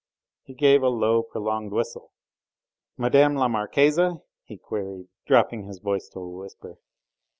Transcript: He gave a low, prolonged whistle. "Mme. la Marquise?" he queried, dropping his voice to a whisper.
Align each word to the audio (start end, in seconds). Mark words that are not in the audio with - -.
He 0.41 0.55
gave 0.55 0.81
a 0.81 0.87
low, 0.89 1.21
prolonged 1.21 1.71
whistle. 1.73 2.11
"Mme. 2.97 3.35
la 3.37 3.47
Marquise?" 3.47 3.99
he 4.43 4.57
queried, 4.57 5.09
dropping 5.27 5.67
his 5.67 5.77
voice 5.77 6.09
to 6.13 6.19
a 6.21 6.27
whisper. 6.27 6.79